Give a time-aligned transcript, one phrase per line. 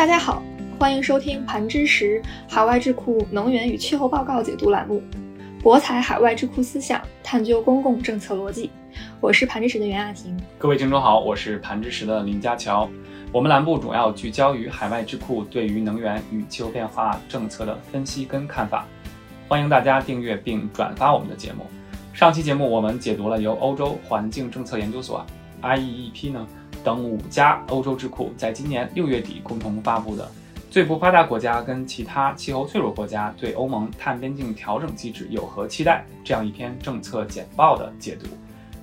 [0.00, 0.42] 大家好，
[0.78, 5.02] 欢迎收听盘知识海外智库能源与气候报告解读栏目，
[5.62, 8.70] 博采海外智库思想，探究公共政策逻辑。
[9.20, 10.34] 我是盘知识的袁雅婷。
[10.58, 12.88] 各位听众好，我是盘知识的林家乔。
[13.30, 18.86] 我们栏目主要聚焦于海外智库对于能源与气候变化政策的分析跟看法，
[19.48, 21.66] 欢迎大家订阅并转发我们的节目。
[22.14, 25.26] 上期节目我们解读了由欧洲环境政策研究所
[25.60, 26.46] IEEP 呢
[26.82, 30.30] 等五家欧洲智库在今年六月底共同发布的
[30.70, 38.26] 最不发达国家跟其他气候脆弱国家对欧盟碳边境调整机制有何期待这样一篇政策简报的解读。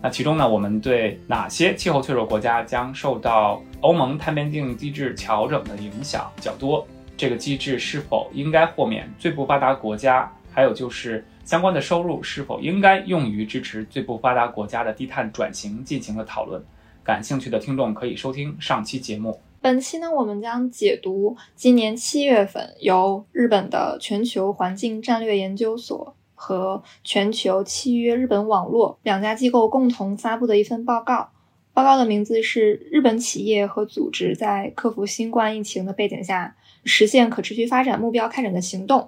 [0.02, 6.86] 那其中呢，我们对哪些气候脆弱国家将受到欧盟碳边境机制调整的影响较多？
[7.16, 10.32] 这个机制是否应该豁免最不发达国家？
[10.54, 16.64] 还有就是相关的收入是否应该用于支持最不发达国家的低碳转型进行了讨论。
[17.08, 19.40] 感兴趣的听众可以收听上期节目。
[19.62, 26.14] 本期呢，我们将解读今年七月份由日本的全球环境战略研究所。
[26.40, 31.32] 和全球契约日本网络两家机构共同发布的一份报告，
[31.74, 39.00] 报告的名字是《日本企业和组织在克服新冠疫情的背景下实现可持续发展目标开展的行动》。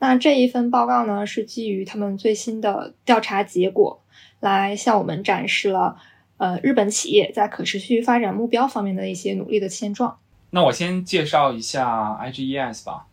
[0.00, 4.02] 那这一份报告呢，是基于他们最新的调查结果，
[4.40, 5.96] 来向我们展示了
[6.38, 10.18] 呃日本企业在可持续发展目标方面的一些努力的现状。
[10.50, 13.06] 那我先介绍一下 IGES 吧，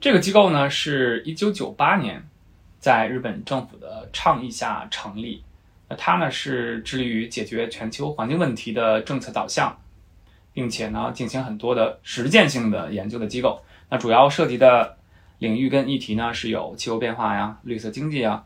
[0.00, 2.22] 这个机构呢是一九九八年。
[2.78, 5.42] 在日本政府的倡议下成立，
[5.88, 9.76] 那它呢是致力于解决全球环境问题的政策导向，
[10.52, 13.60] 并且呢进行很多的实践性的研究的机构。
[13.88, 14.96] 那主要涉及的
[15.40, 18.44] 领域跟议题呢是有气候变化呀、绿色经济啊、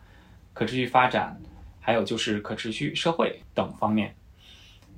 [0.54, 1.38] 可持续发展，
[1.78, 4.14] 还有就是可持续社会等方面。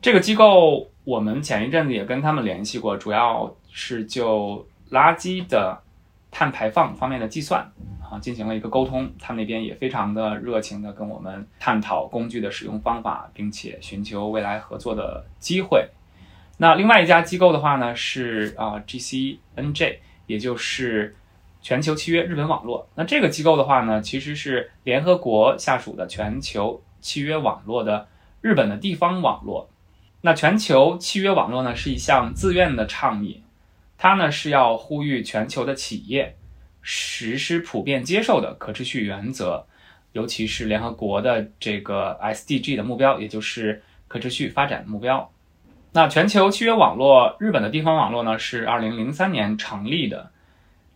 [0.03, 5.81] 这个机构我们前一阵子也跟他们联系过，主要是就垃圾的
[6.28, 7.64] 碳排放方面的计算。
[8.11, 15.88] 啊，进行了一个沟通，他们那边也非常的热情的跟我们探讨工具的使用方法，并且寻求未来合作的机会。
[16.59, 21.16] 那另外一家机构的话呢，是啊 GCNJ，也就是
[21.62, 22.87] 全球契约日本网络。
[22.97, 28.09] 那这个机构的话呢，其实是联合国下属的全球契约网络的
[28.41, 29.69] 日本的地方网络。
[30.25, 33.43] 那全球契约网络呢，是一项自愿的倡议，
[33.99, 36.37] 它呢是要呼吁全球的企业。
[36.81, 39.65] 实施普遍接受的可持续原则，
[40.12, 45.31] 尤其是联合国的这个 SDG 的目标，也就是可持续发展目标。
[45.93, 50.31] 那全球契约网络日本的地方网络呢，是二零零三年成立的。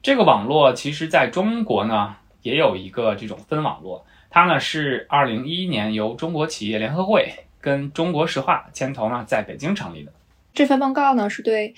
[0.03, 7.33] 这个网络其实在中国呢也有一个这种分网络，它呢是二零一一年由中国企业联合会
[7.67, 10.13] 跟中国石化牵头呢在北京成立的。
[10.55, 11.75] 这份报告呢是对。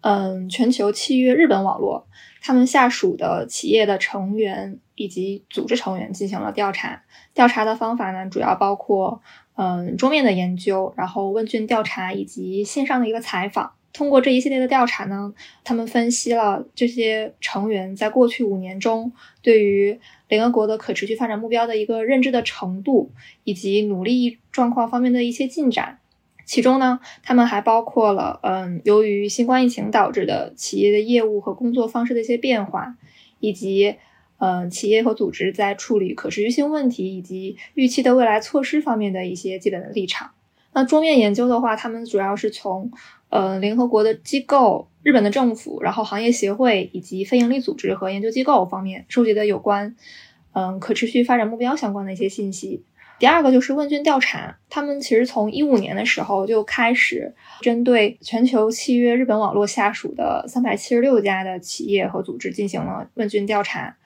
[0.00, 2.06] 嗯，全球契约日本网络，
[2.40, 7.02] 他们下属的企业的成员以及组织成员进行了调查。
[7.34, 9.20] 调查的方法呢，主要包括
[9.56, 13.72] 嗯桌面的研究，然后问卷调查以及线上的一个采访。
[13.92, 15.32] 通过这一系列的调查呢，
[15.64, 19.12] 他们分析了这些成员在过去五年中
[19.42, 23.10] 对于联合国的可持续发展目标的一个认知的程度，
[23.44, 25.98] 以及努力状况方面的一些进展。
[26.44, 32.96] 其中呢，他们还包括了，嗯，由于新冠疫情导致的企业的业务和工作方式的一些变化，
[33.40, 33.96] 以及，
[34.38, 40.30] 嗯，企业和组织在处理可持续性问题以及预期的未来措施方面的一些基本的立场。
[40.72, 42.90] 那桌面研究的话，他们主要是从，
[43.30, 49.94] 呃，联合国的机构、日本的政府、然后行业协会以及非营利组织和研究机构方面收集的有关，
[50.52, 52.84] 嗯，可持续发展目标相关的一些信息。
[53.18, 63.96] 第二个就是问卷调查，他们其实从一五年的时候就开始针对全球契约日本网络下属的三百七十六家的企业和组织进行了问卷调查。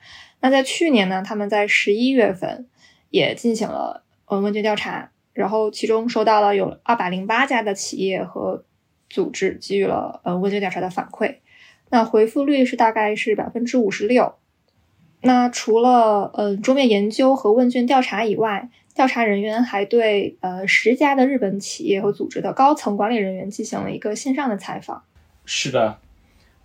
[0.41, 2.67] 那在去年呢，他们在十一月份
[3.11, 8.65] 也进行了呃问卷调查，然后其中收到了有二百零八家的企业和
[9.13, 11.35] 组织给予了呃问卷调查的反馈，
[11.91, 14.33] 那回复率是大概是百分之五十六。
[15.21, 25.03] 那除了呃桌面研究和问卷调查以外，调查人员还对呃十家的日本企业和组织的高层管理人员进行了一个线上的采访。
[25.45, 25.99] 是的，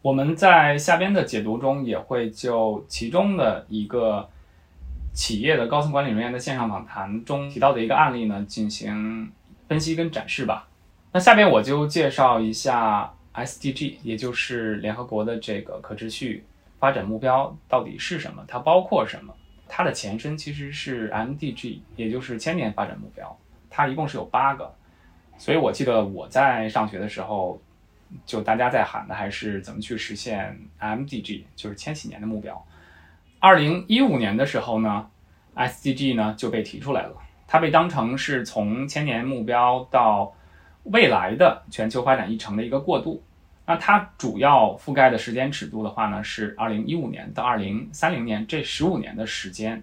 [0.00, 4.26] 我们在下边的解读中也会就其中的一个
[5.12, 9.30] 企业的高层管理人员的线上访谈中提到的一个案例呢进行
[9.68, 10.67] 分析跟展示吧。
[11.12, 16.44] 那下边我就介绍一下 SDG，也就是联合国的这个可持续
[16.78, 19.34] 发展目标到底是什么，它包括什么。
[19.70, 23.38] 它的前身其实是 MDG，也就是千年发展目标，
[23.68, 24.74] 它一共是有八个。
[25.36, 27.60] 所以我记得我在上学的时候，
[28.24, 32.66] 就大家在喊的还是怎么去实现 MDG，就是千禧年的目标。
[33.38, 35.06] 二零一五年的时候呢
[35.54, 37.14] ，SDG 呢就被提出来了，
[37.46, 40.34] 它被当成是从千年目标到
[40.84, 43.22] 未来的全球发展议程的一个过渡。
[43.66, 49.82] 那它主要覆盖的时间尺度的话呢，是二零一五年到二零三零年这十五年的时间，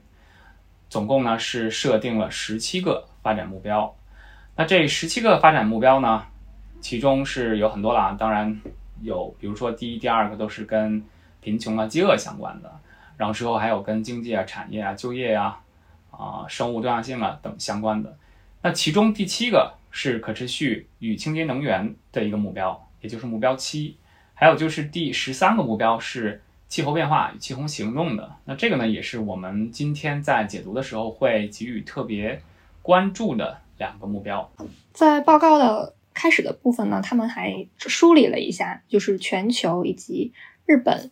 [0.89, 3.95] 总共呢是设定了十七个发展目标。
[4.55, 6.23] 那这十七个发展目标呢，
[6.81, 8.59] 其中是有很多了啊，当然
[9.01, 11.03] 有，比如说第一、第二个都是跟
[11.41, 12.71] 贫穷啊、饥饿相关的，
[13.17, 15.59] 然后之后还有跟经济啊、产业啊、就业呀、
[16.09, 18.17] 啊生物多样性啊等相关的。
[18.63, 22.85] 那其中第七个是可持续与清洁能源的一个目标。
[22.99, 23.95] 也就是目标七，
[24.33, 28.35] 还有就是第十三个目标是气候变化与气候行动的。
[28.45, 32.41] 那这个呢，也是我们今天在解读的时候会给予特别
[32.81, 34.51] 关注的两个目标。
[34.91, 40.33] 在报告的开始的部分呢，他们还梳理了一下，就是全球以及
[40.65, 41.11] 日本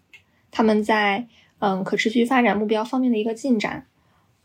[0.50, 1.27] 他们在
[1.59, 3.85] 嗯可持续发展目标方面的一个进展。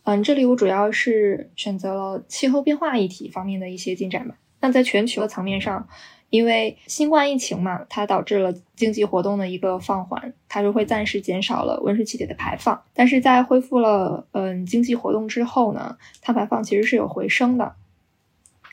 [0.09, 4.35] 嗯，这里我主要是选择了气候变化议题方面的一些进展吧。
[4.61, 5.87] 那在全球层面上。
[6.31, 12.79] 因为新冠疫情嘛，它导致了经济活动的一个放缓，它就会暂时减少了温室气体的排放。
[12.93, 17.75] 但是在恢复了嗯经济活动之后呢，碳排放其实是有回升的。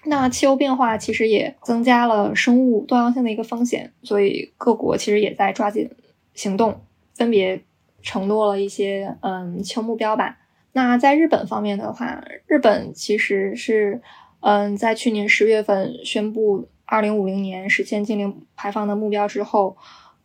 [0.04, 5.90] 那气候变化其实也增加了生物多样性的一个风险，所以各国其实也在抓紧
[6.34, 6.82] 行动，
[7.14, 7.62] 分别
[8.02, 10.40] 承诺了一些嗯气候目标吧。
[10.76, 14.02] 那在日本方面的话，日本其实是
[14.42, 16.68] 嗯在去年十月份宣布。
[16.88, 19.76] 二零五零年实现净零排放的目标之后，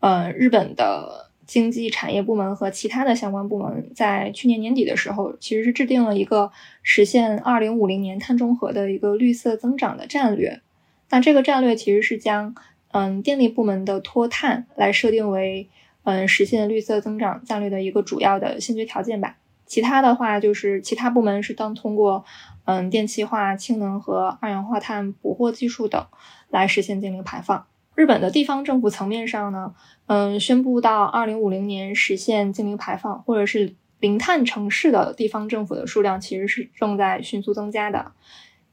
[0.00, 6.52] 呃，日本的经济产业部门和其他的相关部门在去年年底的时候，其实是制定了一个
[6.82, 10.60] 实现二零五零年碳中和的一个绿色增长的战略。
[11.08, 12.54] 那这个战略其实是将
[12.92, 15.66] 嗯电力部门的脱碳来设定为
[16.02, 19.38] 嗯实现绿色增长战略的一个主要的先决条件吧。
[19.70, 22.24] 其他的话就是其他部门是当通过
[22.64, 26.04] 嗯电气化、氢能和二氧化碳捕获技术等。
[26.48, 27.64] 来实现净零排放。
[27.94, 29.72] 日本的地方政府层面上呢，
[30.06, 38.10] 嗯，宣布到二零五零年实现净零排放或者是零碳城市的地方政府的数量其实是正在迅速增加的。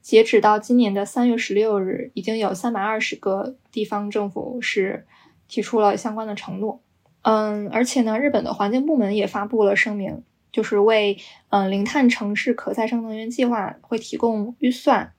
[0.02, 5.06] 截止到今年的三月十六日，已经有三百二十个地方政府是
[5.46, 6.80] 提出了相关的承诺。
[7.22, 10.24] 嗯，而且呢，日本的环境部门也发布了声明，
[10.58, 11.16] 就是为
[11.50, 15.12] 嗯零碳城市可再生能源计划会提供预算。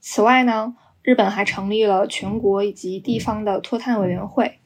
[0.00, 0.74] 此外呢。
[1.04, 4.60] 日本还成立了全国以及地方的脱碳委员会，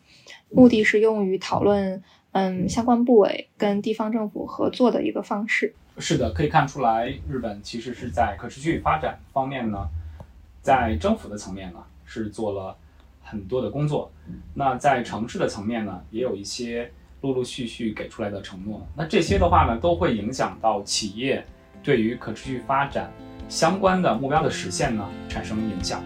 [0.51, 2.03] 目的是用于讨论，
[2.33, 5.75] 嗯，相关部委跟地方政府合作的一个方式。
[5.97, 9.89] 是的，可以看出来，日本其实是在可持续发展方面呢，
[10.61, 12.77] 在政府的层面呢是做了
[13.23, 14.13] 很多的工作。
[14.53, 16.93] 那在城市的层面呢，也有一些
[17.27, 18.87] 陆陆续续给出来的承诺。
[18.95, 21.45] 那这些的话呢，都会影响到企业
[21.83, 23.11] 对于可持续发展。
[23.49, 26.03] 相关的目标的实现呢，产生影响。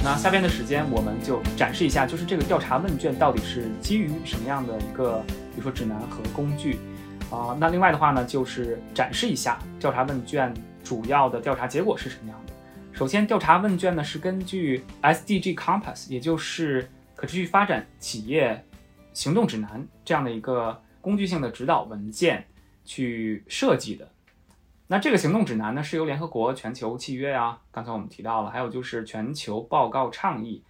[0.00, 6.78] 那下边的时间，我们就展示一下，就是这个调查问卷到底是基于什么样的一个，比如说指南和工具
[7.28, 7.56] 啊。
[7.58, 10.54] 那另外的话呢，就是展示一下调查问卷
[10.84, 12.52] 主要的调查结果是什么样的。
[12.92, 18.64] 首先，调查问卷呢是根据 SDG Compass，也就是可持续发展企业
[19.16, 22.46] 行动指南这样的一个工具性的指导文件
[22.84, 24.06] 去设计的。
[24.88, 30.62] 那这个行动指南呢，是由联合国全球契约啊，刚才我们提到了，还有就是全球报告倡议，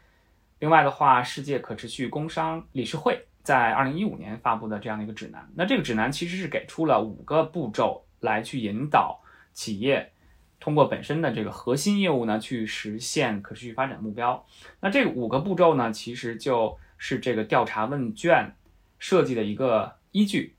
[0.60, 5.50] 另外的话，世界可持续工商理事会在二零一五年发布的这样的一个指南。
[5.56, 9.20] 那这个指南其实是给出了五个步骤来去引导
[9.52, 10.12] 企业
[10.60, 14.46] 通过本身的这个核心业务呢，去实现可持续发展目标。
[14.78, 18.54] 那这五个步骤呢，其实就是这个调查问卷
[18.98, 20.56] 设计的一个依据。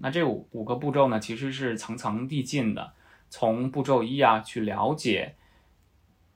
[0.00, 2.92] 那这五五个步骤呢，其实是层层递进的。
[3.30, 5.36] 从步骤一啊，去了解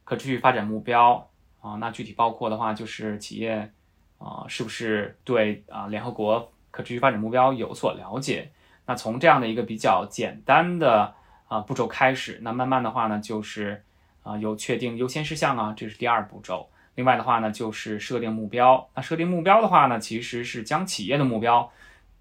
[0.05, 3.71] 可持续发展目标啊，那具体包括的话，就是企业
[4.17, 8.53] 啊，是不是对啊联合国可持续发展目标有所了解？
[8.87, 11.15] 那从这样的一个比较简单的
[11.49, 13.85] 啊步骤开始，那慢慢的话呢，就是
[14.23, 16.71] 啊有确定优先事项啊，这是第二步骤。
[16.95, 18.89] 另外的话呢，就是设定目标。
[18.95, 21.71] 那设定目标的话呢，其实是将企业的目标。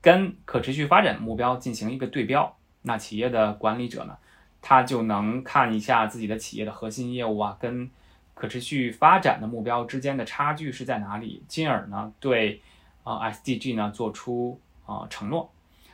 [0.01, 4.18] 跟可持续发展目标进行一个对标，那企业的管理者呢，
[4.62, 7.89] 他就能看一下自己的企业的核心业务啊，跟
[8.34, 12.62] 可持续发展的目标之间的差距是在哪里，进而呢对
[13.06, 15.50] 啊 SDG 呢做出啊承诺。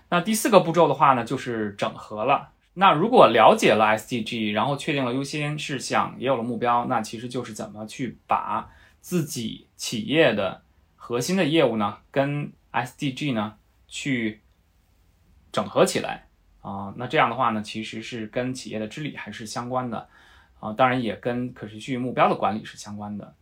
[0.10, 2.50] 那第四个步骤的话呢，就是整合了。
[2.80, 8.70] 那如果了解了 SDG，然后确定了优先事项，也有了目标，那其实就是怎么去把
[9.02, 10.62] 自己企业的
[10.96, 13.56] 核心的业务呢，跟 SDG 呢
[13.90, 14.40] 去
[15.52, 16.28] 整合起来
[16.62, 16.94] 啊。
[16.96, 20.08] 那这样的话呢，其实是跟企业的治理还是相关的
[20.62, 23.36] 啊，当然也跟可持续目标的管理是相关的。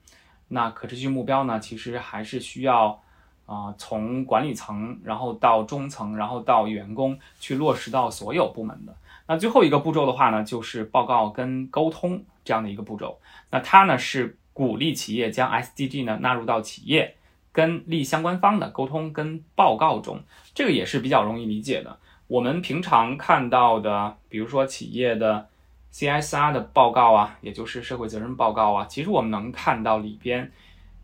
[0.48, 3.00] 那可持续目标呢，其实还是需要
[3.46, 8.96] 啊，从管理层，然后到中层，然后到员工去落实到所有部门的。
[9.28, 13.20] 那最后一个步骤的话呢，就是报告跟沟通这样的一个步骤。
[13.52, 17.16] 那它呢是鼓励企业将 SDG 呢纳入到企业
[17.52, 20.22] 跟利益相关方的沟通跟报告中，
[20.54, 22.00] 这个也是比较容易理解的。
[22.28, 25.48] 我们平常看到的，比如说企业的
[25.94, 30.52] CSR 的报告啊，也就是社会责任报告啊，其实我们能看到里边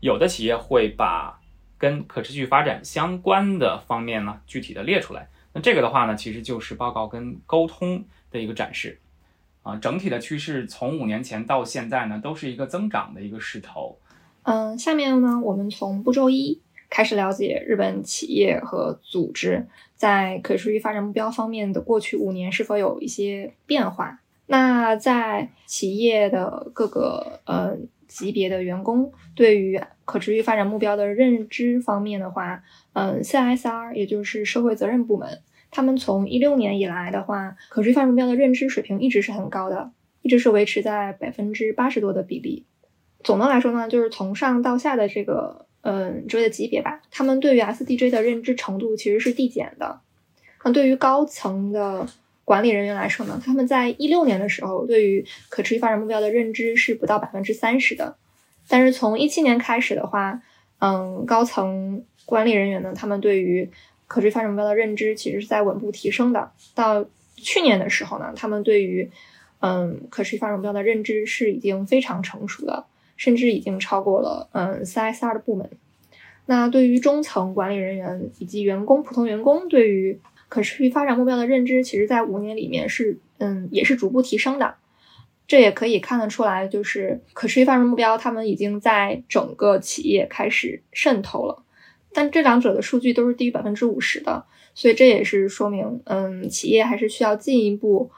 [0.00, 1.40] 有的企业会把
[1.76, 5.28] 跟可持续发展相关的方面呢具体的列出来。
[5.54, 8.98] 那这个的话呢，其实就是报告跟沟通的一个展示，
[9.62, 13.96] 啊，整体的趋势从五年前到现在呢，都是一个增长的一个势头。
[14.42, 24.20] 嗯，下面呢，我们从步骤一开始了解日本企业和组织在可持续发展目标方面的过去五年是否有一些变化。
[24.46, 39.90] 那在企业的各个呃级别的员工对于可持续发展目标的认知方面的话，嗯，CSR 也就是社会责任部门，他们从一六年以来的话，可持续发展目标的认知水平一直是很高的，
[40.22, 42.64] 一直是维持在百分之八十多的比例。
[43.22, 50.00] 总的来说呢，就是从上到下的这个嗯职位的级别吧，他们对于 SDG 的认知程度其实是递减的。
[50.62, 52.06] 那对于高层的
[52.44, 58.16] 管理人员来说呢，他们在一六年的时候，对于可持续发展目标的认知是不到百分之三十的。
[58.68, 60.40] 但是从一七年开始的话，
[60.78, 63.68] 嗯，高层管理人员呢，他们对于
[64.06, 66.50] 可持续发展目标的认知其实是在稳步提升的。
[66.74, 67.04] 到
[67.36, 69.10] 去年的时候呢，他们对于
[69.60, 75.68] 嗯可持续发展目标的认知是已经非常成熟的，甚至已经超过了嗯 CSR 的部门。
[76.46, 80.18] 那对于中层管理人员以及员工，普通员工对于
[80.48, 84.74] 可持续发展目标的认知，其实在五年里面是嗯也是逐步提升的。
[85.46, 91.62] 这也可以看得出来，就是可持续发展目标，他们已经在整个企业开始渗透了。
[92.12, 98.10] 但这两者的数据都是低于百分之五十的，所以这也是说明，嗯，企业还是需要进一步，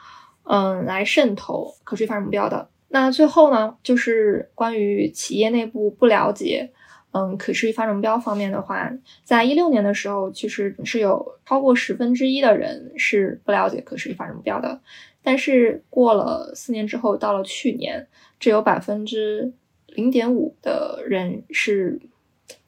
[0.44, 2.68] 嗯，来渗透可持续发展目标的。
[2.88, 6.70] 那最后呢，就是关于企业内部不了解，
[7.16, 8.92] 嗯，可持续发展目标方面的话，
[9.24, 14.82] 在一六年的时候，其实是有超过十分之一的人是不了解可持续发展目标的。
[15.22, 18.06] 但是过了四年之后，到了去年，
[18.38, 19.50] 只有百分之
[19.86, 21.98] 零点五的人是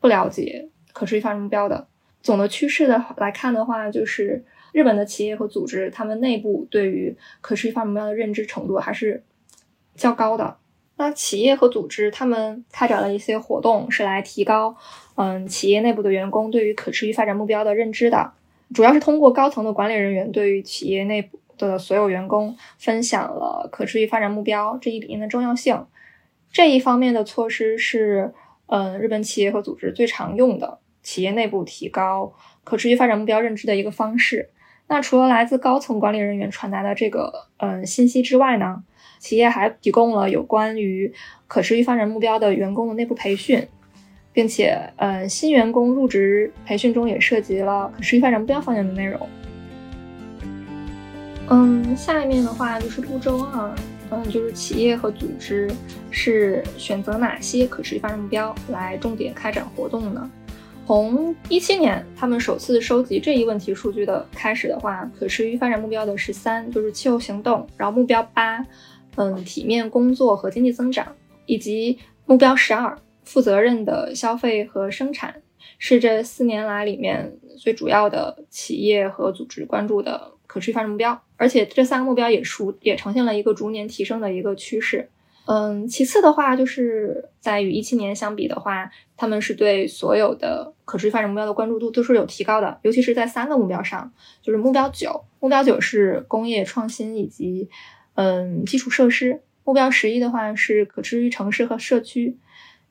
[0.00, 1.86] 不了解可持续发展目标的。
[2.22, 9.22] 总的趋势的来看的话，就是日本的企业和组织，他们内部对于可持续发展目标的认知程度还是
[9.94, 10.56] 较高的。
[10.98, 14.76] 那企业和组织他们开展了一些活动，是来提高
[15.14, 18.32] 嗯企业内部的员工对于可持续发展目标的认知的，
[18.74, 21.38] 主要是通过高层的管理人员对于企业内部。
[21.58, 25.86] 的所有员工分享了可持续发展目标这一理念的重要性。
[26.52, 28.32] 这一方面的措施是，
[28.66, 34.50] 嗯，日本企业和组织最常用的企业内部提高可持续发展目标认知的一个方式。
[34.86, 38.84] 那除了来自高层管理人员传达的这个嗯信息之外呢，
[39.18, 41.12] 企业还提供了有关于
[41.46, 43.66] 可持续发展目标的员工的内部培训，
[44.32, 49.28] 并且嗯新员工入职培训中也涉及了可持续发展目标方面的内容。
[51.50, 53.74] 嗯，下面的话就是步骤二，
[54.10, 55.70] 嗯，就是企业和组织
[56.10, 60.30] 是选择哪些可持续发展目标来重点开展活动呢？
[60.86, 68.64] 从一七年他们首次收集这一问题数据的开始的话，可持续发展目标的十三就是气候行动，然后目标八，
[69.18, 75.42] 嗯，体面工作和经济增长，以及目标十二，负责任的消费和生产，
[75.76, 80.32] 是这四年来里面最主要的企业和组织关注的。
[80.48, 85.10] 可持续发展目标，而且这三个目标也逐也呈现了一个逐年提升的一个趋势。
[85.44, 94.10] 嗯，其次的话，就是在与一七年相比的话，他们是对所有的可持续发展目标的关注度都是有提高的，尤其是在三个目标上，
[94.40, 97.68] 就是目标九，目标九是工业创新以及
[98.20, 102.36] 嗯基础设施，目标十一的话是可持续城市和社区。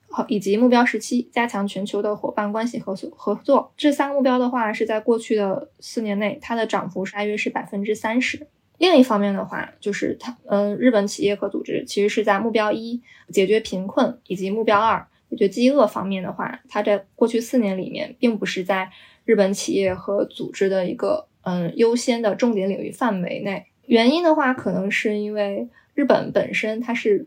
[0.10, 3.74] 好，以及目标十七，加强全球的伙伴关系合作合作。
[3.76, 8.48] 这三个目标的话，是在过去的四年内，它的涨幅大约是百分之三十。
[8.78, 13.02] 另一方面的话，就是它，嗯，日本企业和组织其实是在目标一
[13.34, 18.90] 解决贫困以及目标二解决饥饿方面的话，它在过去四年里面，并不是在
[19.26, 23.66] 日本企业和组织的一个嗯优先的重点领域范围内。
[23.88, 27.26] 原因的话，可能是因为日本本身它是。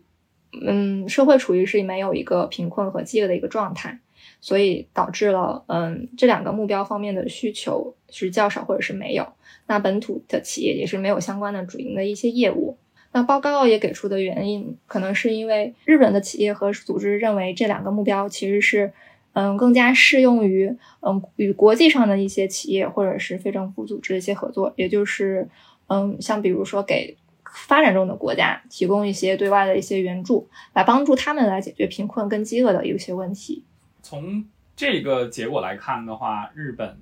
[0.67, 4.01] 嗯，社会处于是没有一个贫困和饥饿的一个状态，
[4.41, 9.25] 所以导致了嗯这两个目标方面的需求是较少或者是没有。
[9.69, 12.77] 那本土的企业也是没有相关的主营的一些业务。
[13.13, 18.93] 那报告也给出的原因，可能是因为日本的企业和组织认为这两个目标其实是
[19.35, 25.49] 嗯更加适用于嗯与国际上的一些企业或者是非政府组织的一些合作，也就是
[25.91, 27.17] 嗯像比如说给。
[27.53, 33.65] 发展中的国家提供一些对外的一些援助，来帮助他们来解决贫困跟饥饿的一些问题。
[34.03, 34.45] 从
[34.77, 37.01] 这个结果来看的话，日本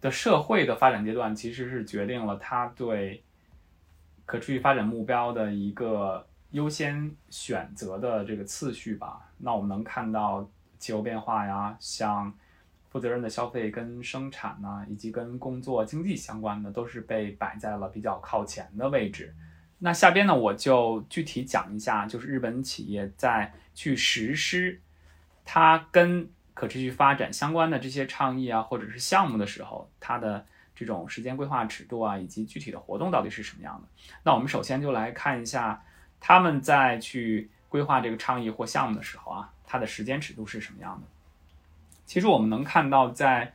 [0.00, 3.22] 的社会的发展阶段其实是决定了它对
[4.26, 9.30] 可持续发展目标的一个优先选择的这个次序吧。
[9.38, 12.34] 那我们能看到气候变化呀，像
[12.94, 19.34] 负责任的消费跟生产呢，以及跟工作经济相关的，都是被摆在了比较靠前的位置。
[19.80, 24.80] 那下边呢，我就具体讲一下，就是日本企业在去实施
[25.44, 33.88] 它跟可持续发展相关的这些倡议啊，或者是项目的时候，它的这种时间规划尺度啊，以及具体的活动到底是什么样的。
[34.22, 35.82] 那我们首先就来看一下
[36.20, 41.08] 他们在去规划这个倡议或项目的时候啊，它的时间尺度是什么样的。
[42.14, 43.52] 其实我们能看到，在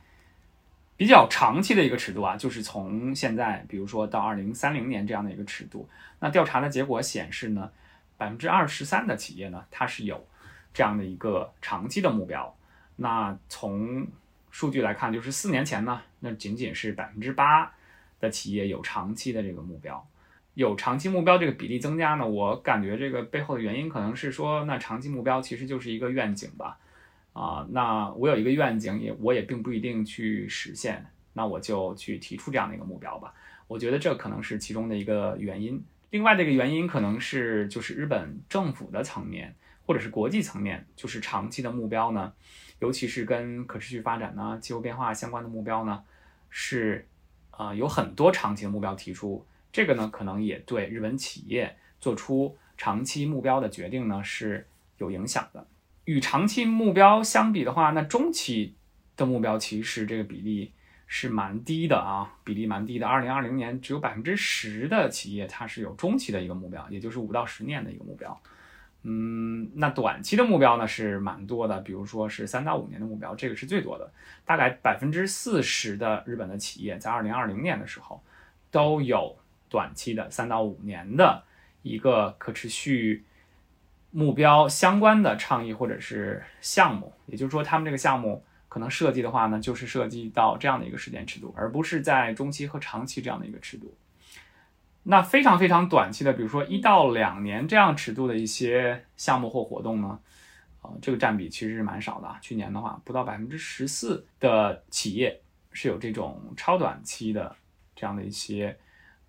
[0.94, 5.88] 比较长期的一个尺度啊，就是从现在，比如说到二零三零年这样的一个尺度。
[6.18, 7.70] 那调查的结果显示呢，
[8.18, 10.26] 百分之二十三的企业呢，它是有
[10.74, 12.54] 这样的一个长期的目标。
[12.96, 14.06] 那从
[14.50, 17.72] 数据来看，就是四年前呢，那仅仅是百分之八
[18.20, 20.06] 的企业有长期的这个目标。
[20.52, 26.76] 有长期目标这个比例增加呢，我感觉这个背后的原因可能是说，那长期目标其实就是一个愿景吧。
[27.40, 33.32] 啊，那我有一个愿景，也我也并不一定去实现，那我就去提出这样的一个目标吧。
[33.66, 35.82] 我觉得这可能是其中的一个原因。
[36.10, 39.54] 另外的一个原因可能是，就是日本政府的层面，
[39.86, 42.30] 或者是国际层面，就是长期的目标呢，
[42.80, 46.04] 尤其是跟可持续发展呢、气候变化相关的目标呢，
[46.50, 47.08] 是
[47.52, 49.46] 啊有很多长期的目标提出。
[49.72, 54.66] 这个呢，可能也对日本企业做出长期目标的决定呢是
[54.98, 55.66] 有影响的。
[56.10, 58.74] 与长期目标相比的话，那中期
[59.16, 60.72] 的目标其实这个比例
[61.06, 63.06] 是蛮低的啊，比例蛮低的。
[63.06, 68.36] 二零二零年只有百分之十的企业它是有中期的一个目标，也就是五到十年的一个目标。
[69.04, 74.12] 嗯，那短期的目标呢是蛮多的，比如说是三到五年的目标，这个是最多的。
[74.44, 78.20] 大概百分之四十的日本的企业在二零二零年的时候
[78.72, 81.44] 都有短期的三到五年的
[81.82, 83.24] 一个可持续。
[84.10, 93.96] 目标相关的倡议或者是项目，也就是说，他们这个项目可能设计的话呢，就是设计到这样的一个时间尺度，而不是在中期和长期这样的一个尺度。
[95.04, 100.18] 那非常非常短期的，比如说一到两年这样尺度的一些项目或活动呢，
[100.82, 102.36] 啊，这个占比其实是蛮少的。
[102.42, 105.40] 去年的话，不到百分之十四的企业
[105.72, 107.56] 是有这种超短期的
[107.96, 108.76] 这样的一些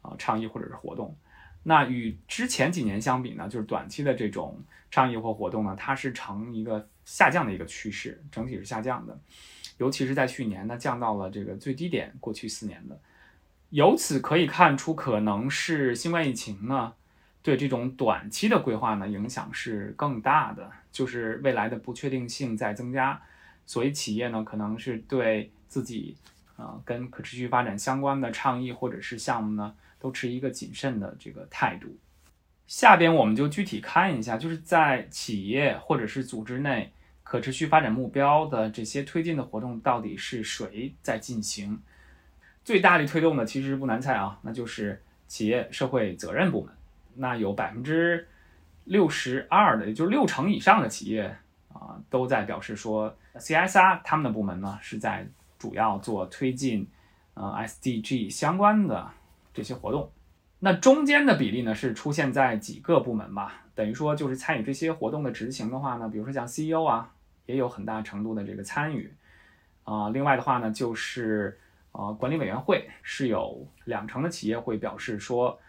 [0.02, 1.16] 啊倡议或者是活动。
[1.64, 9.16] 那与之前几年相比呢，就是短期的这种倡议或活动呢，它是呈一个下降的一个趋势，整体是下降的，
[9.78, 12.12] 尤其是在去年呢，降到了这个最低点。
[12.20, 13.00] 过去四年的，
[13.70, 16.94] 由此可以看出，可能是新冠疫情呢，
[17.44, 23.22] 对这种短期的规划呢影响是更大的，就是未来的不确定性在增加，
[23.68, 26.18] 所以企业呢可能是对自己
[26.58, 29.76] 啊跟可持续发展相关的倡议或者是项目呢。
[30.02, 31.96] 都持一个谨慎的这个态度。
[32.66, 41.80] 下边我们就具体看一下，就是在企业或者是组织内可持续发展目标的这些推进的活动，到底是谁在进行？
[42.64, 46.74] 最大力推动的其实不难猜啊，那就是企业社会责任部门。
[47.14, 48.28] 那有百分之
[48.86, 51.36] 六十二的，也就是六成以上的企业
[51.74, 55.28] 啊，都在表示说，CSR 他们的部门呢是在
[55.60, 56.88] 主要做推进
[57.34, 59.12] 呃 SDG 相关的。
[59.54, 60.12] 这些活动，
[60.60, 67.12] 那中间的比例呢是出现在几个部门吧，等于说就是参与这些活动的执行的话呢，比如说像 CEO 啊，
[67.46, 69.14] 也有很大程度的这个参与，
[69.84, 71.60] 啊，另外的话呢就是
[71.92, 75.60] 啊管理委员会是有两成的企业会表示说，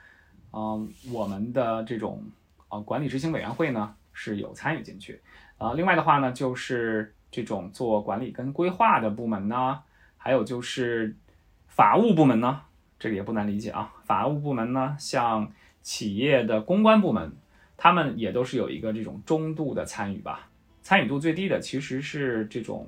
[0.53, 2.23] 嗯，我们的这种
[2.68, 5.21] 啊管理执行委员会呢是有参与进去，
[5.59, 9.81] 啊，另外的话呢就是这种做管理跟规划的部门呢，
[10.16, 11.16] 还有就是
[11.66, 12.61] 法务部门呢。
[13.03, 17.33] 这个也不难理解啊，法务部门呢，像企业的公关部门，
[17.77, 20.49] 他们也都是有一个这种中度的参与吧。
[20.83, 22.87] 参与度最低的其实是这种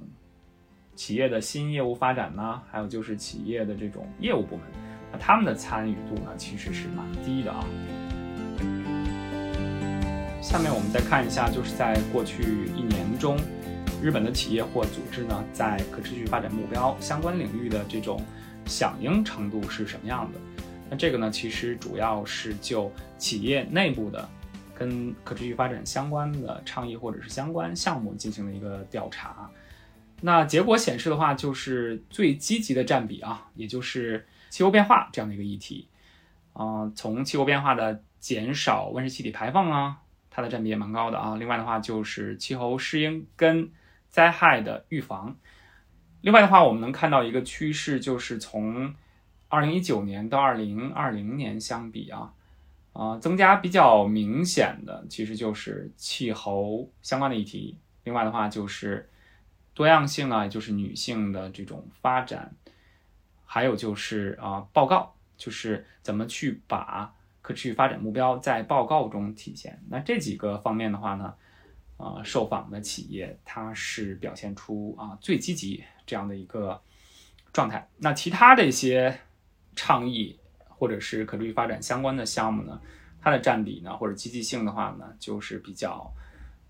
[0.94, 4.64] 企业的新业务发展呢，还有就是企业的这种业务部门，
[5.11, 7.66] 那他们的参与度呢，其实是蛮低的啊。
[10.40, 13.37] 下面我们再看一下，就是在过去一年中，
[14.00, 18.22] 日本的企业或组织呢，在可持续发展目标相关领域的这种
[18.66, 20.38] 响应程度是什么样的？
[20.90, 24.29] 那这个呢，其实主要是就企业内部的
[24.74, 29.50] 跟可持续发展相关的倡议或者是相关项目进行了一个调查。
[30.20, 35.88] 那结果显示的话，就是最积极的占比啊，也就是气候变化这样的一个议题
[36.53, 39.98] 啊，从气候变化的减少温室气体排放啊。
[40.37, 41.37] 它的占比也蛮高的啊。
[41.37, 43.70] 另外的话，就是气候适应跟
[44.11, 45.37] 灾害的预防。
[46.24, 48.94] 另外的话，我们能看到一个趋势，就是从
[49.48, 52.32] 二零一九年到二零二零年相比啊，
[52.94, 57.76] 啊，增加比较明显的，其实就是气候相关的议题。
[58.04, 59.10] 另外的话，就是
[59.74, 62.54] 多样性啊，就是女性的这种发展，
[63.44, 67.14] 还有就是啊，报告，就是怎么去把。
[67.42, 69.78] 可持续发展目标在报告中体现。
[69.90, 71.34] 那这几个方面的话呢，
[71.98, 76.80] 啊，受访的企业它是表现出啊最积极这样的一个
[77.52, 77.88] 状态。
[77.98, 79.18] 那其他的一些
[79.76, 80.38] 倡议
[80.68, 82.80] 或者是可持续发展相关的项目呢，
[83.20, 86.12] 它的占比呢或者积极性的话呢，就是比较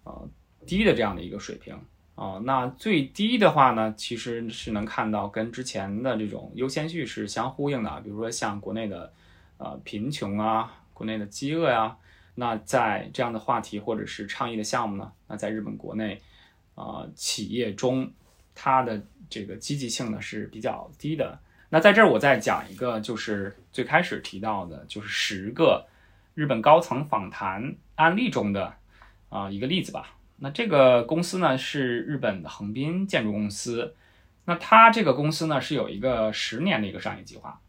[0.04, 0.28] 呃
[0.66, 1.78] 低的这样的一个水平
[2.14, 2.40] 啊。
[2.44, 8.00] 那最低的话呢，其实是能看到跟之前的这种优先序是相呼应的。
[8.00, 9.12] 比如说像国内的。
[9.56, 11.96] 呃，贫穷啊，国内的饥饿呀，
[12.34, 16.20] 那在这样的话题或者是倡议的项目呢，那在日本国内，
[16.74, 18.12] 呃，企业中，
[18.52, 21.38] 它的这个积极性呢是比较低的。
[21.70, 25.86] 那在这儿我再讲一个，就是最开始提到的，就是十个
[26.34, 28.74] 日本高层访谈案例中的
[29.28, 30.16] 啊一个例子吧。
[30.36, 33.94] 那这个公司呢是日本的横滨建筑公司，
[34.44, 37.60] 那它这个公司呢是有一个十年的一个商业计划。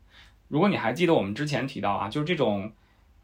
[0.48, 2.72] 如果你还记得我们之前提到啊，就是这种，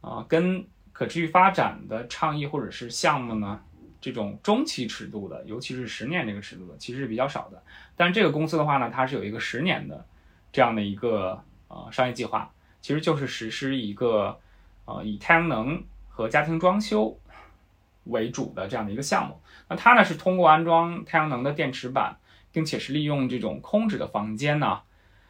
[0.01, 3.61] 啊，跟可持续发展的倡议或者是项目呢，
[4.01, 7.63] 这种中期尺度的，尤其是十年这个尺度的，其实是比较少的。
[7.95, 10.03] 但是这个公司的话呢，它是有一个十年的
[10.51, 14.39] 这样的一个呃商业计划，其实就是实施一个
[14.85, 17.17] 呃以太阳能和家庭装修
[18.05, 19.39] 为主的这样的一个项目。
[19.69, 22.17] 那它呢是通过安装太阳能的电池板，
[22.51, 24.81] 并且是利用这种空置的房间呢。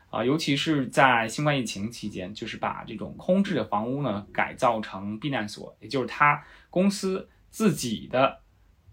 [0.10, 8.41] 啊，尤其是在新冠疫情期间，就是把这种空置的房屋呢改造成避难所，也就是他公司自己的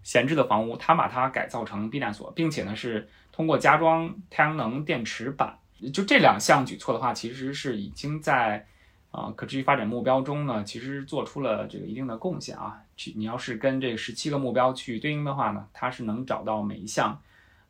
[0.09, 5.55] 闲置的房屋，他把它改造成避难所，并且呢是通过加装太阳能电池板，
[5.93, 8.65] 就这两项举措的话，其实是已经在
[9.11, 12.81] 啊可持续发展目标中呢，其实做出了这个一定的贡献啊。
[12.97, 17.21] 去你要是跟这十七个目标去对应的话呢，它是能找到每一项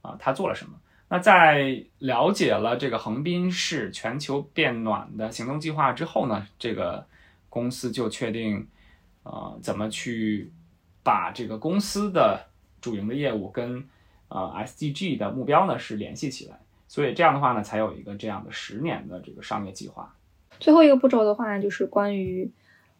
[0.01, 0.79] 啊它做了什么。
[1.09, 7.05] 那在了解了这个横滨市全球变暖的行动计划之后呢，这个
[7.49, 8.65] 公司就确定，
[9.23, 10.49] 呃，怎么去
[11.09, 12.45] 把这个公司的
[12.79, 13.83] 主营的业务跟
[14.27, 20.13] 呃 SDG 的目标呢是联系起来，所以这样的话呢，才有一个这样的十年的这个商业计划。
[20.59, 22.51] 最后一个步骤的话，就是关于。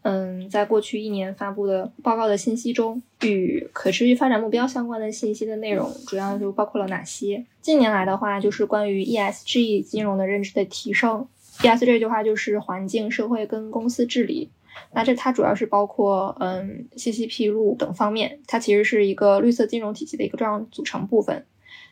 [0.02, 7.46] 嗯，在过去一年发布的报告的信息中，与可持续发展目标相关的信息的内容主要就包括了哪些？
[7.62, 11.28] 近年来的话，就是关于 ESG 金融的认知的提升。
[11.58, 14.50] ESG 这句话就是环境、社会跟公司治理。
[14.94, 21.46] 那这它主要是包括嗯信息披露等方面，它其实是一个绿色金融体系的一个重要组成部分。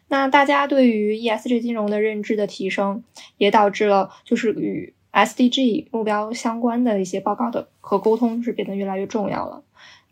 [0.10, 3.04] 那大家对于 ESG 金融的认知的提升，
[3.38, 9.64] 也导致了就是与 SDG 目标相关的一些报告的和沟通是变得越来越重要了。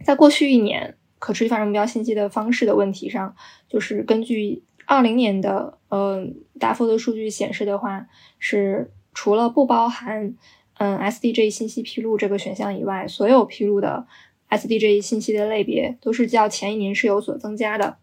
[0.04, 3.36] 在过去一年，可持续发展目标信息的方式的问题上，
[3.69, 6.28] 就是根据二零年的呃
[6.60, 10.34] 答复的数据显示的话，是除了不包含
[10.77, 14.05] 嗯 SDG 信息披露这个选项以外，所有披露的
[14.49, 17.97] SDG 信息的类别都是较前一年是有所增加的。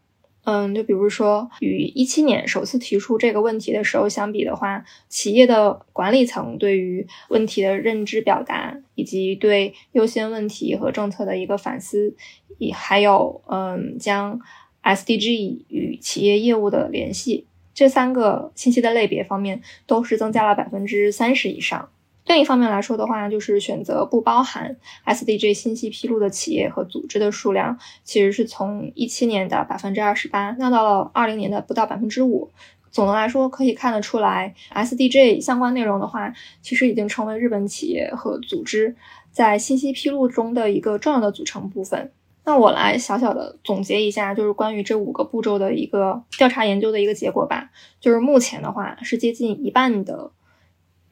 [0.45, 12.17] 嗯，就比如说与一七年首次提出这个问题的时候相比的话，企业的管理层对于问题的认知表达，以及对优先问题和政策的一个反思，
[12.59, 14.41] 也还有嗯将
[14.83, 21.89] SDG 与企业业务的联系这三个信息的类别方面，都是增加了百分之三十以上。
[22.25, 32.51] 另一方面来说的话，就是选择不包含 SDG 信息披露的企业和组织的数量，其实是从一七年的百分之二十八降到了二零年的不到百分之五。
[32.93, 38.95] 总的来说，可以看得出来，SDG 相关内容的话，其实已经成为日本企业和组织
[39.31, 42.13] 在信息披露中的一个重要的组成部分。
[42.45, 47.71] 那我来小小的总结一下，就是关于这五个步骤的一个调查研究的一个结果吧。
[47.99, 50.31] 就是目前的话，是接近一半的。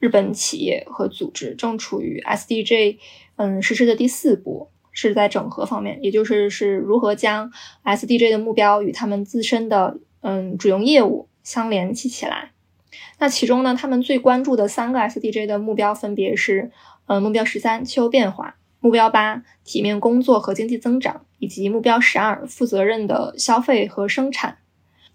[0.01, 2.97] 日本企业和组织正处于 SDG
[3.35, 7.51] 嗯实施的第四步，是在整合方面，也就是是如何将
[7.85, 12.51] SDG 的目标与他们自身的嗯主营业务相联系起来。
[13.19, 16.71] 那其中呢，他们最关注的三个 SDG 的目标分别是，
[17.05, 24.57] 呃，目标十三气候变化，目标八体面工作和经济增长，以及目标十二负责任的消费和生产。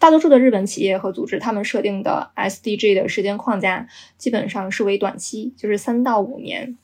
[0.06, 6.78] 大多数的日本企业和组织，他们设定的 SDG 的时间框架基本上是为短期，就是三到五年。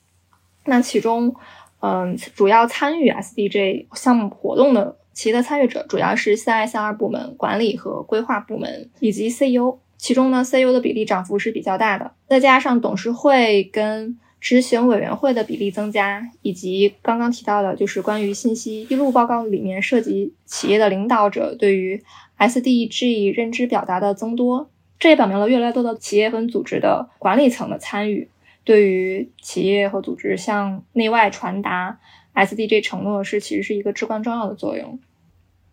[0.65, 1.33] 那其中，
[1.79, 9.77] 嗯，主要参与 SDG 项目活动的企业的参与者，主要是 CSR 部门、管理和规划部门以及 CEO。
[9.95, 22.03] 其中呢，CEO 的比例涨幅是比较大的，再加上董事会跟执行委员会的比例增加，以及刚刚提到的，就是关于信息披露报告里面涉及企业的领导者对于
[22.37, 24.69] SDG 认知表达的增多，
[24.99, 28.29] 这也表明了越来越多的企业和组织的管理层的参与，
[28.63, 31.99] 对于企业和组织向内外传达
[32.33, 34.99] SDG 承诺是其实是一个至关重要的作用。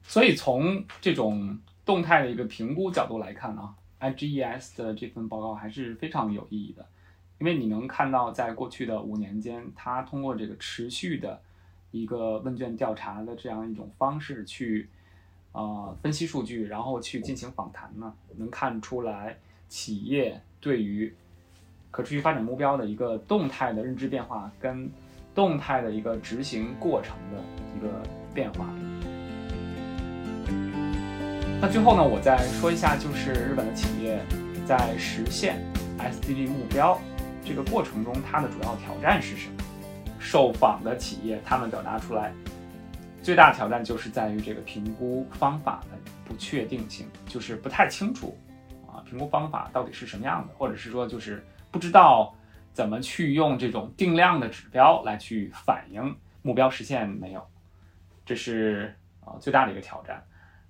[0.03, 6.87] 所以从这种动态的一个评估角度来看呢，IGES 的这份报告还是非常有意义的。
[7.39, 11.41] 因为你能看到，在过去的五年间，它通过这个持续的
[11.91, 14.91] 一个问卷调查的这样一种方式去，
[15.53, 19.37] 呃，分析数据，然后去进行访谈呢，能看出来
[19.69, 21.13] 企业对于
[21.91, 24.91] 可持续发展目标的一个动态的认知变化跟
[25.35, 27.43] 动态的一个执行过程的
[27.77, 27.89] 一个
[28.33, 28.67] 变化。
[31.61, 34.25] 那最后呢，我再说一下，就是日本的企业
[34.65, 35.63] 在实现
[35.99, 36.99] SDG 目标。
[37.45, 39.55] 这个过程中，它的主要挑战是什么？
[40.19, 42.33] 受访的企业他们表达出来，
[43.31, 48.37] 最大挑战就是在于这个评估方法的不确定性，就是不太清楚
[48.89, 52.35] 啊，评估方法到底是什么样的，或者是说就是不知道
[52.73, 56.13] 怎么去用这种定量的指标来去反映
[56.43, 57.47] 目标实现没有，
[58.27, 58.93] 这是
[59.25, 60.21] 啊最大的一个挑战。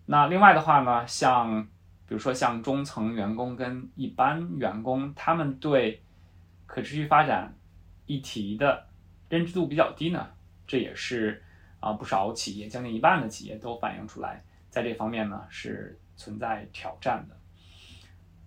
[0.04, 1.64] 那另外的话呢，像
[2.06, 6.02] 比如说像中层员工跟一般员工，他们对
[6.66, 7.54] 可持续发展
[8.04, 8.86] 议题的
[9.30, 10.28] 认知度比较低呢，
[10.66, 11.42] 这也是
[11.80, 17.36] 啊不少企业将近一半的企业都反映出来，在这方面呢是存在挑战的。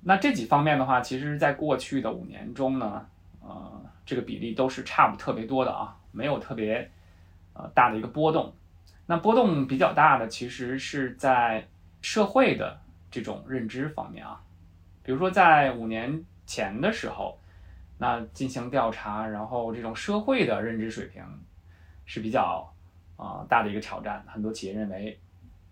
[0.02, 3.06] 那这几方面的话，其实在过去的五年中呢，
[3.42, 6.90] 呃，这个比例都是差不特别多的啊，没有特别
[7.54, 8.54] 呃大的一个波动。
[9.06, 11.68] 那波动比较大的，其实是在
[12.02, 12.80] 社会的
[13.12, 14.42] 这种认知方面啊，
[15.04, 17.38] 比如说在五年前的时候。
[18.00, 21.24] 那进行调查，然后这种社会的认知水平
[22.06, 22.73] 是比较
[23.24, 24.24] 啊大的一个挑战。
[24.28, 25.18] 很多企业认为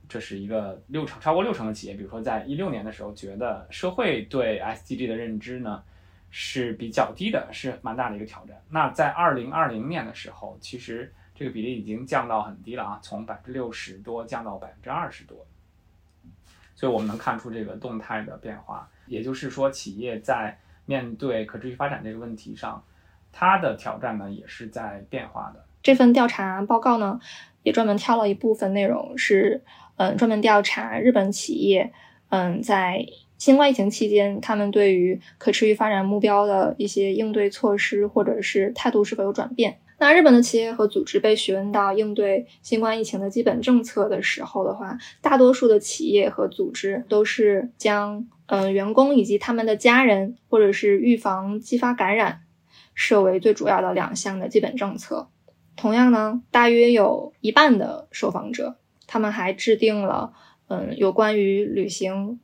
[0.08, 5.84] 这是一个六成超过六成的企业，比如说在一六年的时候，觉得社会对 SDG 的认知呢
[6.30, 8.62] 是比较低的，是蛮大的一个挑战。
[8.70, 15.46] 那在二零二零年的时候，其实这个比例已经降到很低了啊，从百分之六十多降到百分之二十多。
[16.76, 20.58] 所以我们能看出这个动态的变化，也就是说企业在。
[20.88, 22.84] 面对可持续发展这个问题上，
[23.32, 25.64] 它的挑战呢也是在变化的。
[25.84, 27.20] 这份调查报告呢，
[27.64, 29.62] 也专门挑了一部分内容，是
[29.98, 31.92] 嗯专门调查日本企业
[32.30, 33.06] 嗯在
[33.38, 39.80] 新冠疫情期间，他们对于可持续发展目标的一些应对措施或者是态度是否有转变。
[39.98, 48.28] 那日本的企业和组织被询问到应对新冠疫情的基本政策的时候的话，大多数的企业和组织都是将。
[48.48, 52.42] 嗯，员工以及他们的家人，或者是预防激发感染，
[52.94, 55.30] 设为最主要的两项的基本政策。
[55.82, 60.32] 同样呢，大约有一半的受访者，他们还制定了
[60.68, 62.40] 嗯有关于履行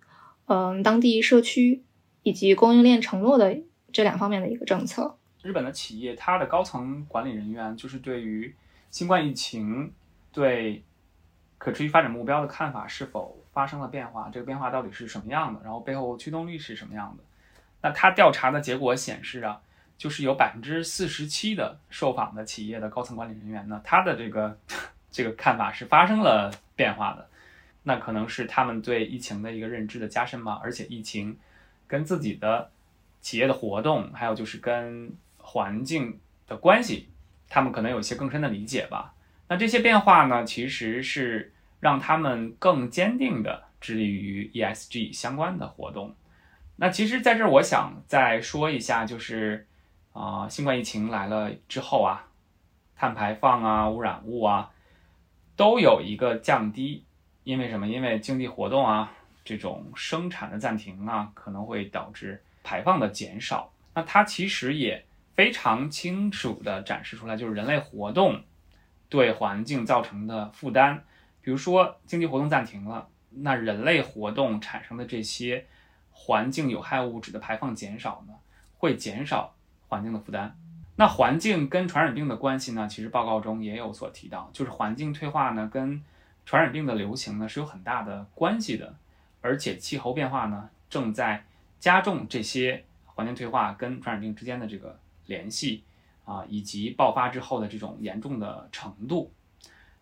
[0.48, 1.84] 嗯当地社区
[2.24, 3.56] 以及供应链承诺的
[3.94, 5.20] 这两方面的一个政策。
[5.44, 8.56] 日本的企业，它的高层管理人员就是对于
[8.90, 9.94] 新冠疫情
[10.34, 10.84] 对
[11.60, 13.38] 可持续发展目标的看法是否？
[13.54, 15.60] 发生了变化，这个变化到底是什么样的？
[15.64, 17.24] 然后背后驱动力是什么样的？
[17.82, 19.62] 那他调查的结果显示啊，
[19.98, 24.58] 就是有百分之四十七的受访的企业的高层管理人员呢，他的这个
[25.12, 27.28] 这个看法是发生了变化的。
[27.84, 31.38] 那可能是他们对疫情的一个认知的加深嘛，而且疫情
[31.88, 32.70] 跟自己的
[33.22, 37.10] 企业的活动，还有就是跟环境的关系，
[37.50, 39.14] 他们可能有一些更深的理解吧。
[39.48, 41.54] 那这些变化呢，其实是。
[41.80, 46.16] 让他们更坚定地致力于 ESG 相关的活动。
[46.78, 49.67] 那其实，在这儿我想再说一下，就是
[50.18, 52.26] 啊，新冠疫情来了之后啊，
[52.96, 54.72] 碳排放啊、污染物啊，
[55.56, 57.04] 都有一个降低。
[57.44, 57.88] 因为什么？
[57.88, 59.14] 因为经济活动啊，
[59.46, 63.72] 这种生产的暂停啊，可能会导致排放的减少。
[63.94, 68.44] 那它其实也非常清楚地展示出来，就是人类活动
[69.08, 71.04] 对环境造成的负担，
[71.42, 75.66] 比如说经济活动暂停了，那人类活动产生的这些
[76.12, 78.34] 环境有害物质的排放减少呢，
[78.78, 79.56] 会减少
[79.88, 80.56] 环境的负担。
[80.96, 86.02] 那环境跟传染病的关系呢，其实报告中也有所提到，就是环境退化呢跟
[86.46, 88.96] 传染病的流行呢是有很大的关系的，
[89.42, 91.44] 而且气候变化呢正在
[91.80, 95.84] 加重这些环境退化跟传染病之间的这个联系
[96.26, 99.32] 啊，以及爆发之后的这种严重的程度。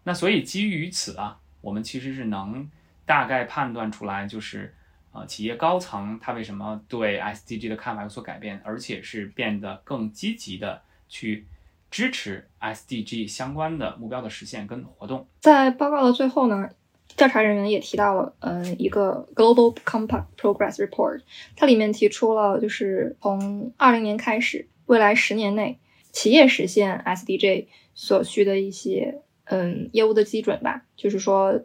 [0.04, 2.70] 那所以基于此啊，我们其实是能
[3.06, 4.74] 大概判断出来，就是
[5.16, 11.48] 啊企业高层他为什么对 SDG 的看法有所改变，而且是变得更积极的去。
[11.92, 15.26] 支持 SDG 相关的目标的实现跟活动。
[15.40, 16.70] 在报告的最后呢，
[17.16, 21.22] 调查人员也提到了，嗯，一个 Global Compact Progress Report，
[21.56, 25.80] 它里面提出了，就是从二零年开始，未来十年内，
[26.12, 30.84] 企业实现 SDG 所需的一些，嗯，业务的基准吧。
[30.98, 31.62] 就是说，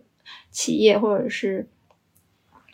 [0.53, 1.69] 企业或者是，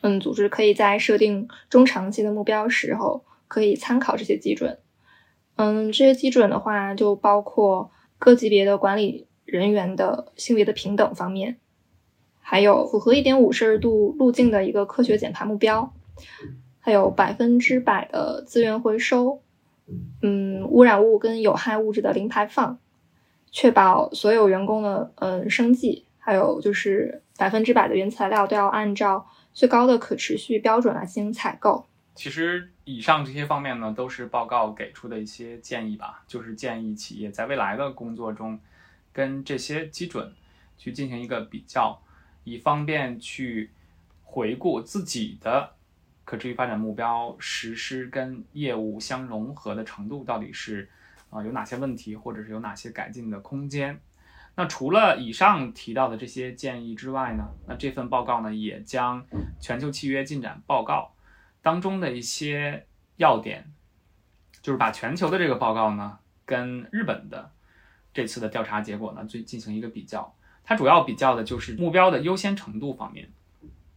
[0.07, 4.79] 嗯，组织可以在设定中长期的目标时候，可以参考这些基准。
[5.57, 11.57] 嗯，这些基准的话，就包括各级别的管理人员的性别的平等方面，
[12.41, 15.93] 还有符合一点五摄氏度路径的一个科学减排目标，
[16.79, 19.41] 还有百分之百的资源回收，
[20.23, 22.79] 嗯，污染物跟有害物质的零排放，
[23.51, 31.87] 确保所有员工的嗯生计，还有就是百分之百的原材料都要按照最高的可持续标准来进行采购。
[32.15, 38.61] 其实以上这些方面呢，都是报告给出的一些建议吧，就是建议企业在未来的工作中，
[39.15, 40.31] 跟这些基准
[40.77, 41.99] 去进行一个比较，
[42.45, 43.71] 以方便去
[44.25, 45.73] 回顾自己的
[46.27, 50.87] 可持续发展目标实施跟业务相融合的程度到底是
[51.31, 53.99] 啊有哪些问题，或者是有哪些改进的空间。
[54.59, 59.25] 那除了以上提到的这些建议之外呢，那这份报告呢也将
[59.61, 61.13] 全球契约进展报告。
[61.61, 63.71] 当中的一些要点，
[64.63, 67.51] 就是把全球的这个报告呢，跟日本的
[68.15, 70.35] 这次的调查结果呢，最进行一个比较。
[70.65, 73.31] 它主要比较的就是目标的优先程度方面。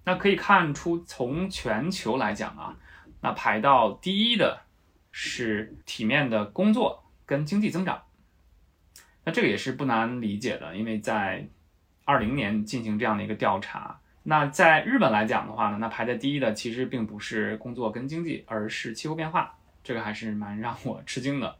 [0.03, 2.75] 那可以看出，从全球来讲啊，
[3.21, 4.61] 那排到第一的
[5.11, 8.01] 是体面的工作跟经济增长。
[9.31, 11.47] 这个也是不难理解的，因为在
[12.05, 13.99] 二零年进行这样的一个调查。
[14.23, 21.55] 那在日本来讲的话呢，那排在第一的其实并不是工作跟经济，而是气候变化，这个还是蛮让我吃惊的。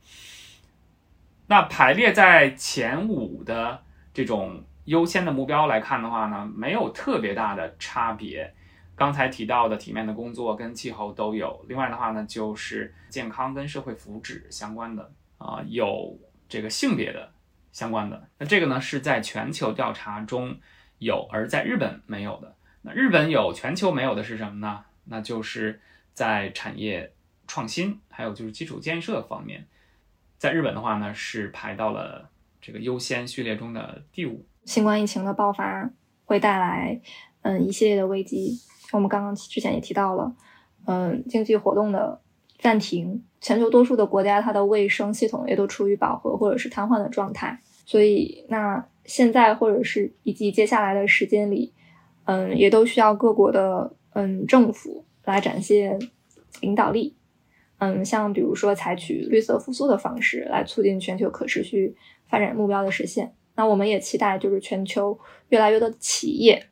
[1.48, 3.82] 那排列在前五的
[4.14, 8.54] 这种优先的目标来看的话呢，没有特别大的差别。
[8.96, 17.32] 刚才提到的体面的工作跟气候都有，另外的话呢，就是健康跟社会福祉相关的啊，有这个性别的
[17.72, 18.30] 相关的。
[18.38, 20.60] 那这个呢是在全球调查中。
[21.02, 22.58] 有，而在日本没有的。
[22.82, 24.84] 那日本有，全球没有的是什么呢？
[25.06, 25.80] 那就是
[26.14, 27.14] 在产业
[27.48, 29.66] 创新，还有就是基础建设方面，
[30.38, 32.30] 在日本的话呢，是排到了
[32.60, 34.46] 这个优先序列中的第五。
[34.66, 35.90] 新冠疫情的爆发
[36.26, 37.00] 会带来，
[37.44, 38.60] 嗯，一系列的危机。
[38.92, 40.36] 我们刚刚之前也提到了，
[40.86, 42.20] 嗯，经济活动的
[42.60, 47.60] 暂停，全球多数的国家它的卫生系统也都处于饱和或者是瘫痪的状态。
[47.86, 51.74] 所以，那现在或者是以及接下来的时间里，
[52.26, 55.98] 嗯，也都需要各国的嗯政府来展现
[56.62, 57.16] 领导力，
[57.80, 61.96] 嗯，像比如说采取绿色复苏的方式来促进全球可持续
[62.28, 63.34] 发展目标的实现。
[63.56, 65.18] 那我们也期待就是全球
[65.48, 66.68] 越来越多的企业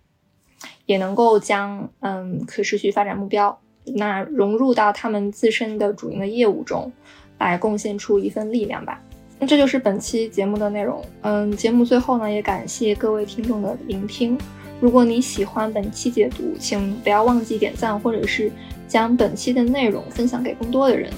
[0.85, 3.59] 也能够将嗯可持续发展目标
[3.95, 6.91] 那融入到他们自身的主营的业务中，
[7.37, 9.01] 来贡献出一份力量吧。
[9.39, 11.03] 那这就是本期节目的内容。
[11.21, 14.37] 嗯，节目最后呢，也感谢各位听众的聆听。
[14.79, 18.51] 如果你喜欢本期解读，请不要忘记点赞，或者是
[18.87, 21.11] 将本期的内容分享给更多的人。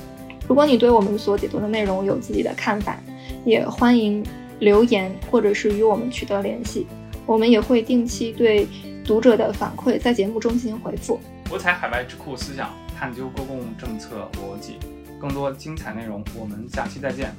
[0.47, 2.97] 如果你对我们所解读的内容有自己的看法，
[3.45, 4.25] 也欢迎
[4.59, 6.87] 留言或者是与我们取得联系。
[7.25, 8.67] 我们也会定期对
[9.05, 11.19] 读者的反馈在节目中进行回复。
[11.49, 14.77] 博采海外智库思想，探究公共政策逻辑，
[15.19, 17.35] 更多精彩内容，我们下期再见。